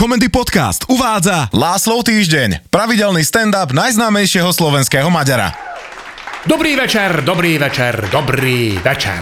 [0.00, 5.52] Komendy Podcast uvádza Láslov týždeň, pravidelný stand-up najznámejšieho slovenského Maďara.
[6.48, 9.20] Dobrý večer, dobrý večer, dobrý večer.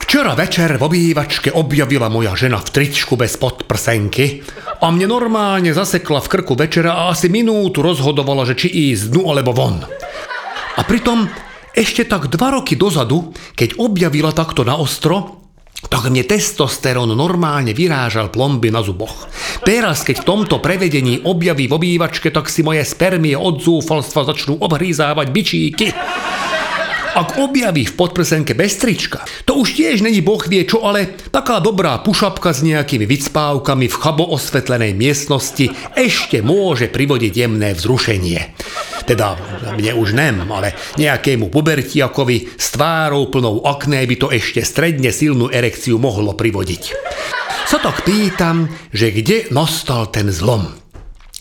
[0.00, 4.40] Včera večer v obývačke objavila moja žena v tričku bez podprsenky
[4.80, 9.36] a mne normálne zasekla v krku večera a asi minútu rozhodovala, že či ísť dnu
[9.36, 9.84] alebo von.
[9.84, 11.28] A pritom
[11.76, 15.43] ešte tak dva roky dozadu, keď objavila takto na ostro,
[15.88, 19.28] tak mne testosterón normálne vyrážal plomby na zuboch.
[19.64, 24.60] Teraz, keď v tomto prevedení objaví v obývačke, tak si moje spermie od zúfalstva začnú
[24.60, 25.86] obhrízávať bičíky.
[27.14, 28.74] Ak objaví v podprsenke bez
[29.46, 33.96] to už tiež není boh vie čo, ale taká dobrá pušapka s nejakými vycpávkami v
[34.02, 38.58] chabo osvetlenej miestnosti ešte môže privodiť jemné vzrušenie.
[39.04, 39.36] Teda
[39.76, 45.52] mne už nem, ale nejakému pubertiakovi s tvárou plnou akné by to ešte stredne silnú
[45.52, 46.82] erekciu mohlo privodiť.
[47.68, 50.84] Sa tak pýtam, že kde nastal ten zlom?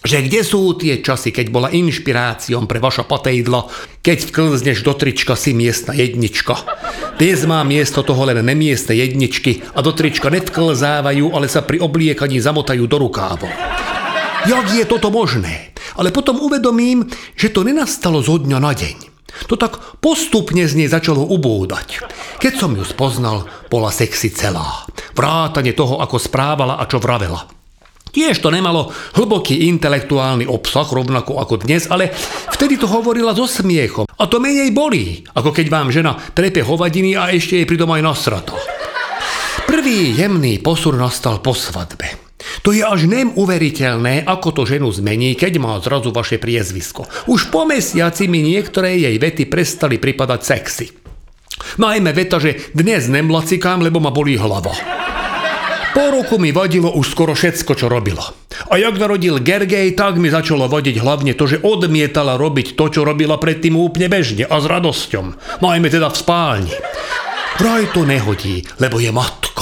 [0.03, 3.71] že kde sú tie časy, keď bola inšpiráciom pre vaša patejdla,
[4.03, 6.59] keď vklzneš do trička si miestna jednička.
[7.15, 12.43] Dnes má miesto toho len nemiestne jedničky a do trička nevklzávajú, ale sa pri obliekaní
[12.43, 13.47] zamotajú do rukávov.
[14.43, 15.72] Jak je toto možné?
[15.97, 17.05] Ale potom uvedomím,
[17.37, 18.97] že to nenastalo zo dňa na deň.
[19.49, 22.05] To tak postupne z nej začalo ubúdať.
[22.37, 24.85] Keď som ju spoznal, bola sexy celá.
[25.17, 27.49] Vrátane toho, ako správala a čo vravela.
[28.13, 32.13] Tiež to nemalo hlboký intelektuálny obsah, rovnako ako dnes, ale
[32.53, 34.05] vtedy to hovorila so smiechom.
[34.05, 38.05] A to menej bolí, ako keď vám žena trepe hovadiny a ešte jej pridom aj
[38.05, 38.53] nasrata.
[39.65, 42.22] Prvý jemný posun nastal po svadbe.
[42.63, 47.07] To je až neuveriteľné, ako to ženu zmení, keď má zrazu vaše priezvisko.
[47.27, 50.87] Už po mesiaci mi niektoré jej vety prestali pripadať sexy.
[51.79, 54.73] Najmä veta, že dnes nemlacikám, lebo ma bolí hlava.
[55.93, 58.25] Po roku mi vadilo už skoro všetko, čo robila.
[58.73, 63.05] A jak narodil Gergej, tak mi začalo vadiť hlavne to, že odmietala robiť to, čo
[63.05, 65.25] robila predtým úplne bežne a s radosťom.
[65.61, 66.73] Najmä teda v spálni.
[67.61, 69.52] Vraj to nehodí, lebo je matka.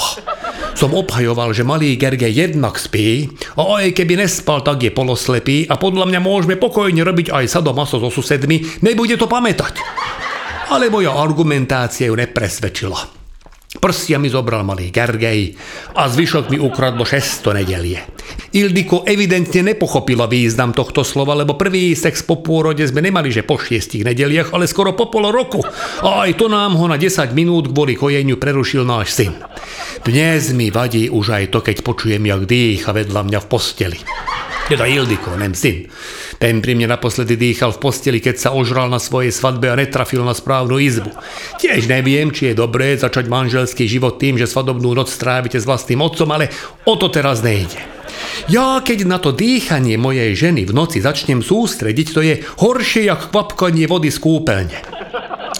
[0.72, 5.78] Som obhajoval, že malý Gergej jednak spí a aj keby nespal, tak je poloslepý a
[5.78, 9.78] podľa mňa môžeme pokojne robiť aj sadomaso so susedmi, nebude to pamätať.
[10.72, 13.21] Ale moja argumentácia ju nepresvedčila.
[13.82, 15.58] Prstia mi zobral malý Gergej
[15.98, 17.98] a zvyšok mi ukradlo šesto nedelie.
[18.54, 23.58] Ildiko evidentne nepochopila význam tohto slova, lebo prvý sex po pôrode sme nemali, že po
[23.58, 25.66] šiestich nedeliach, ale skoro po pol roku.
[25.98, 29.34] A aj to nám ho na 10 minút kvôli kojeniu prerušil náš syn.
[30.06, 33.98] Dnes mi vadí už aj to, keď počujem, jak dýcha vedľa mňa v posteli.
[34.72, 35.84] Teda Ildiko, nem syn.
[36.40, 40.24] Ten pri mne naposledy dýchal v posteli, keď sa ožral na svojej svadbe a netrafil
[40.24, 41.12] na správnu izbu.
[41.60, 46.00] Tiež neviem, či je dobré začať manželský život tým, že svadobnú noc strávite s vlastným
[46.00, 46.48] otcom, ale
[46.88, 47.84] o to teraz nejde.
[48.48, 53.28] Ja keď na to dýchanie mojej ženy v noci začnem sústrediť, to je horšie jak
[53.28, 54.78] kvapkanie vody z kúpeľne.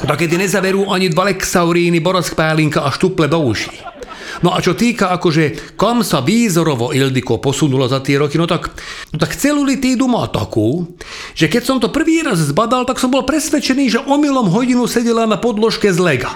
[0.08, 3.91] Dokedy nezaverú ani dva lexauríny, borozkpálinka a štuple do uší.
[4.40, 8.72] No a čo týka akože, kam sa výzorovo Ildiko posunulo za tie roky, no tak,
[9.12, 10.88] no tak celulitídu má takú,
[11.36, 15.28] že keď som to prvý raz zbadal, tak som bol presvedčený, že omylom hodinu sedela
[15.28, 16.32] na podložke z lega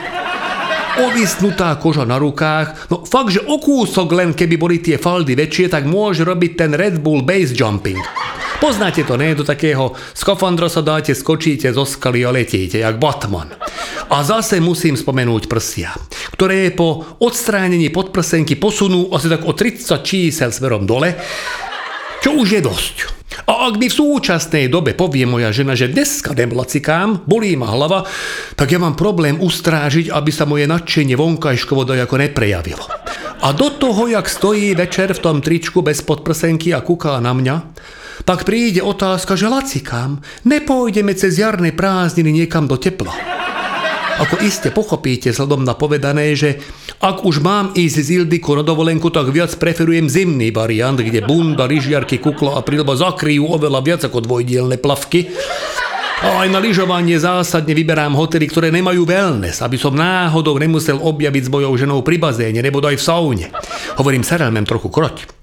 [0.97, 2.89] ovisnutá koža na rukách.
[2.89, 6.73] No fakt, že o kúsok len keby boli tie faldy väčšie, tak môže robiť ten
[6.73, 8.01] Red Bull base jumping.
[8.57, 9.37] Poznáte to, ne?
[9.37, 13.53] Do takého skafandra sa dáte, skočíte zo skaly a letíte, jak Batman.
[14.09, 15.93] A zase musím spomenúť prsia,
[16.33, 21.13] ktoré po odstránení podprsenky posunú asi tak o 30 čísel smerom dole,
[22.25, 22.97] čo už je dosť.
[23.47, 28.09] A ak mi v súčasnej dobe povie moja žena, že dneska demlacikám, bolí ma hlava,
[28.57, 32.83] tak ja mám problém ustrážiť, aby sa moje nadšenie vonkajškovo dojako neprejavilo.
[33.45, 37.57] A do toho, jak stojí večer v tom tričku bez podprsenky a kúká na mňa,
[38.25, 43.13] pak príde otázka, že lacikám, nepôjdeme cez jarné prázdniny niekam do tepla.
[44.17, 46.57] Ako iste pochopíte vzhľadom na povedané, že
[47.05, 51.69] ak už mám ísť z Ildiku na dovolenku, tak viac preferujem zimný variant, kde bunda,
[51.69, 55.29] lyžiarky, kukla a prilba zakryjú oveľa viac ako dvojdielne plavky.
[56.25, 61.43] A aj na lyžovanie zásadne vyberám hotely, ktoré nemajú wellness, aby som náhodou nemusel objaviť
[61.45, 63.47] s mojou ženou pri bazéne nebo aj v saune.
[64.01, 65.36] Hovorím, serelmem trochu kroť.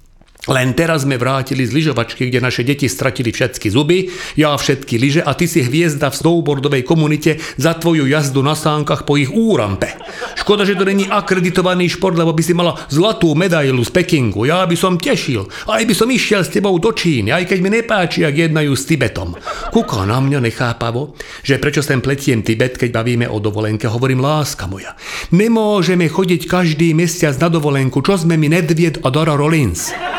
[0.44, 5.22] Len teraz sme vrátili z lyžovačky, kde naše deti stratili všetky zuby, ja všetky lyže
[5.24, 9.95] a ty si hviezda v snowboardovej komunite za tvoju jazdu na sánkach po ich úrampe.
[10.36, 14.44] Škoda, že to není akreditovaný šport, lebo by si mala zlatú medailu z Pekingu.
[14.44, 15.48] Ja by som tešil.
[15.63, 18.84] Aj by som išiel s tebou do Číny, aj keď mi nepáči, ak jednajú s
[18.84, 19.40] Tibetom.
[19.72, 23.88] Kúka na mňa nechápavo, že prečo sem pletiem Tibet, keď bavíme o dovolenke.
[23.88, 24.92] Hovorím, láska moja.
[25.31, 30.12] Nemôžeme chodiť každý mesiac na dovolenku, čo sme mi Nedvied a Dora Rollins.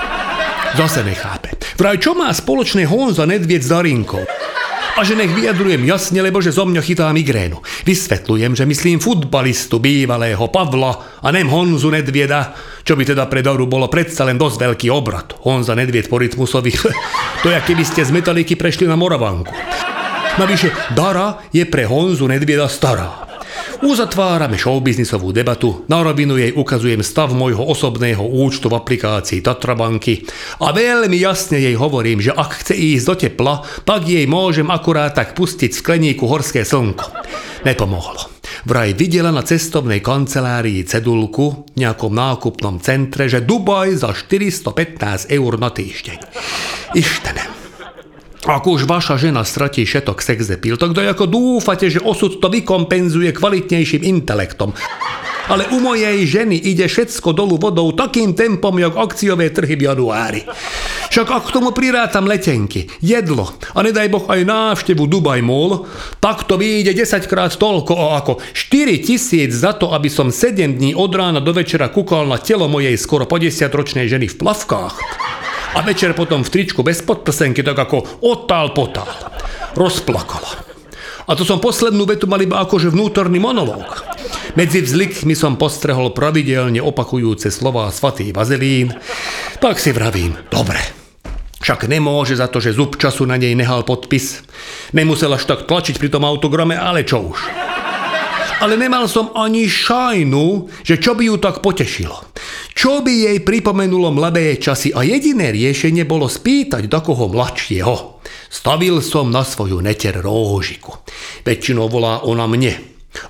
[0.74, 1.54] Zase nechápe.
[1.78, 4.26] Vraj, čo má spoločné Honza Nedvied s Darinkou?
[4.94, 7.62] A že nech vyjadrujem jasne, lebo že zo mňa chytá migrénu.
[7.86, 13.70] Vysvetľujem, že myslím futbalistu bývalého Pavla a nem Honzu Nedvieda, čo by teda pre Doru
[13.70, 15.38] bolo predsa len dosť veľký obrad.
[15.46, 16.70] Honza Nedvied po rytmusovi,
[17.42, 19.54] to je, keby ste z metaliky prešli na Moravanku.
[20.38, 23.23] Navyše, Dara je pre Honzu Nedvieda stará.
[23.84, 30.24] Uzatvárame showbiznisovú debatu, na rovinu jej ukazujem stav môjho osobného účtu v aplikácii Tatrabanky
[30.64, 33.54] a veľmi jasne jej hovorím, že ak chce ísť do tepla,
[33.84, 37.12] tak jej môžem akurát tak pustiť v skleníku horské slnko.
[37.68, 38.32] Nepomohlo.
[38.64, 45.52] Vraj videla na cestovnej kancelárii cedulku v nejakom nákupnom centre, že Dubaj za 415 eur
[45.60, 46.18] na týždeň.
[46.96, 47.53] Ištene.
[48.44, 54.04] Ak už vaša žena stratí všetok sexepil, tak ako dúfate, že osud to vykompenzuje kvalitnejším
[54.04, 54.76] intelektom.
[55.48, 60.40] Ale u mojej ženy ide všetko dolu vodou takým tempom, jak akciové trhy v januári.
[61.08, 65.88] Však ak k tomu prirátam letenky, jedlo a nedaj boh aj návštevu Dubaj Mall,
[66.20, 70.92] tak to vyjde 10 krát toľko ako 4 tisíc za to, aby som 7 dní
[70.92, 75.23] od rána do večera kúkal na telo mojej skoro 50 ročnej ženy v plavkách
[75.74, 79.10] a večer potom v tričku bez podprsenky tak ako otál potál.
[79.74, 80.64] Rozplakala.
[81.24, 84.04] A to som poslednú vetu mal iba akože vnútorný monológ.
[84.54, 88.92] Medzi vzlikmi som postrehol pravidelne opakujúce slová svatý Vazelín,
[89.58, 90.78] tak si vravím, dobre,
[91.64, 94.44] však nemôže za to, že zub času na nej nehal podpis.
[94.92, 97.40] Nemusel až tak tlačiť pri tom autograme, ale čo už.
[98.62, 102.30] Ale nemal som ani šajnu, že čo by ju tak potešilo.
[102.74, 108.22] Čo by jej pripomenulo mladé časy a jediné riešenie bolo spýtať do koho mladšieho.
[108.50, 111.02] Stavil som na svoju neter róžiku.
[111.42, 112.78] Väčšinou volá ona mne.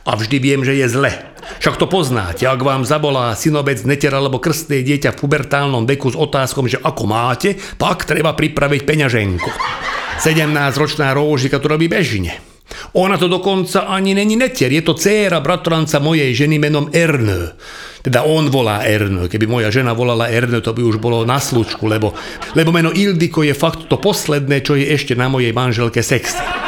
[0.09, 1.13] A vždy viem, že je zle.
[1.61, 6.17] Však to poznáte, ak vám zavolá synobec, neter alebo krstné dieťa v pubertálnom veku s
[6.17, 9.51] otázkom, že ako máte, tak treba pripraviť peňaženku.
[10.25, 12.54] 17-ročná róžika to robí bežne.
[12.93, 17.53] Ona to dokonca ani není netier, je to dcéra bratranca mojej ženy menom Ernő.
[18.05, 19.29] Teda on volá Ernő.
[19.29, 22.13] Keby moja žena volala Ernő, to by už bolo na slučku, lebo,
[22.53, 26.64] lebo meno Ildiko je fakt to posledné, čo je ešte na mojej manželke sexy.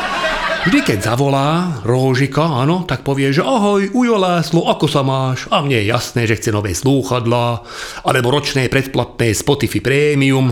[0.67, 5.47] Vždy, keď zavolá Róžika, áno, tak povie, že ahoj, Ujo Láslo, ako sa máš?
[5.47, 7.63] A mne je jasné, že chce nové slúchadlá,
[8.03, 10.51] alebo ročné predplatné Spotify Premium.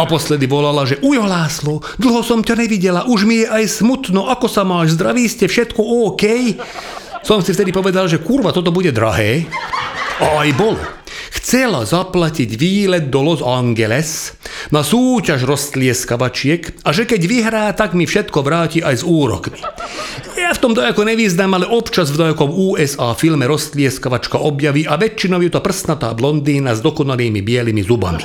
[0.00, 4.48] Naposledy volala, že Ujo Láslo, dlho som ťa nevidela, už mi je aj smutno, ako
[4.48, 5.76] sa máš, zdraví ste, všetko
[6.08, 6.56] OK?
[7.20, 9.44] Som si vtedy povedal, že kurva, toto bude drahé.
[10.24, 10.99] A aj bolo.
[11.40, 14.36] Chcela zaplatiť výlet do Los Angeles
[14.68, 19.56] na súťaž roztlieskavačiek a že keď vyhrá, tak mi všetko vráti aj s úrokmi.
[20.36, 25.40] Ja v tom dojako nevyznám, ale občas v dojakom USA filme roztlieskavačka objaví a väčšinou
[25.40, 28.20] je to prstnatá blondína s dokonalými bielými zubami.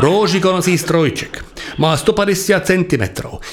[0.00, 1.44] Róžik nosí strojček.
[1.76, 3.04] Má 150 cm,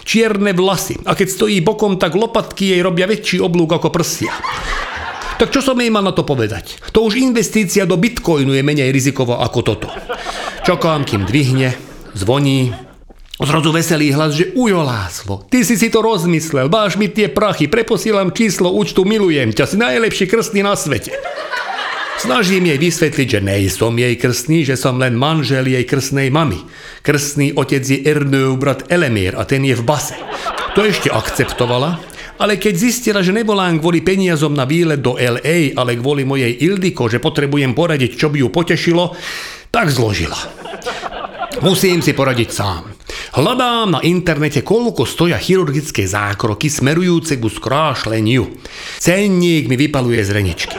[0.07, 4.31] čierne vlasy a keď stojí bokom, tak lopatky jej robia väčší oblúk ako prsia.
[5.36, 6.80] Tak čo som jej mal na to povedať?
[6.95, 9.88] To už investícia do bitcoinu je menej riziková ako toto.
[10.66, 11.77] Čakám, kým dvihne,
[12.18, 12.74] zvoní,
[13.36, 17.68] Zrazu veselý hlas, že ujo Láslo, ty si si to rozmyslel, báš mi tie prachy,
[17.68, 21.12] preposielam číslo účtu, milujem ťa, si najlepší krstný na svete.
[22.16, 26.63] Snažím jej vysvetliť, že nejsom jej krstný, že som len manžel jej krstnej mamy.
[27.04, 30.15] Krstný otec je Ernő brat Elemér a ten je v base.
[30.79, 32.00] To ešte akceptovala,
[32.36, 37.08] ale keď zistila, že nevolám kvôli peniazom na výlet do LA, ale kvôli mojej Ildiko,
[37.08, 39.15] že potrebujem poradiť, čo by ju potešilo,
[39.72, 40.38] tak zložila.
[41.63, 42.84] Musím si poradiť sám.
[43.36, 48.48] Hľadám na internete, koľko stoja chirurgické zákroky smerujúce ku skrášleniu.
[49.00, 50.75] Cenník mi vypaluje z reničky.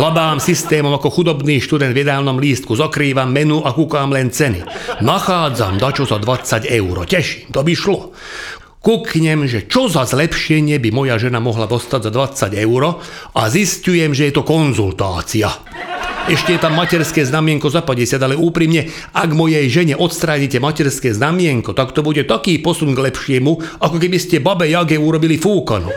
[0.00, 4.64] Hľadám systémom ako chudobný študent v jedálnom lístku, zakrývam menu a kúkam len ceny.
[5.04, 6.96] Nachádzam dačo za 20 eur.
[7.04, 8.16] Teším, to by šlo
[8.82, 12.82] kuknem, že čo za zlepšenie by moja žena mohla dostať za 20 eur
[13.34, 15.50] a zistujem, že je to konzultácia.
[16.28, 21.72] Ešte je tam materské znamienko za 50, ale úprimne, ak mojej žene odstránite materské znamienko,
[21.72, 25.88] tak to bude taký posun k lepšiemu, ako keby ste babe Jage urobili fúkanu.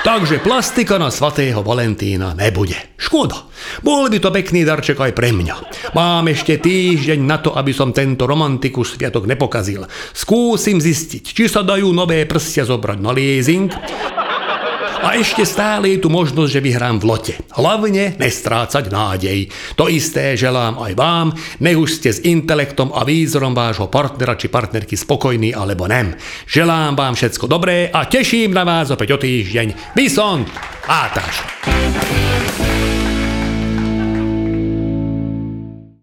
[0.00, 2.96] Takže plastika na svatého Valentína nebude.
[2.96, 3.36] Škoda.
[3.84, 5.56] Bol by to pekný darček aj pre mňa.
[5.92, 9.84] Mám ešte týždeň na to, aby som tento romantikus sviatok nepokazil.
[10.16, 13.68] Skúsim zistiť, či sa dajú nové prsia zobrať na leasing
[15.00, 17.34] a ešte stále je tu možnosť, že vyhrám v lote.
[17.56, 19.48] Hlavne nestrácať nádej.
[19.74, 21.26] To isté želám aj vám,
[21.64, 26.12] nech už ste s intelektom a výzorom vášho partnera či partnerky spokojní alebo nem.
[26.46, 29.96] Želám vám všetko dobré a teším na vás opäť o týždeň.
[29.96, 30.44] Bison!
[30.86, 32.29] Átaš!